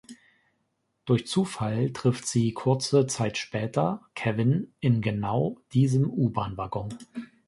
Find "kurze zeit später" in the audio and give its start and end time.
2.55-4.03